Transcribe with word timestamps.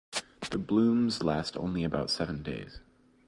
The 0.49 0.57
blooms 0.57 1.21
last 1.23 1.55
only 1.55 1.83
about 1.83 2.09
seven 2.09 2.41
days. 2.41 2.79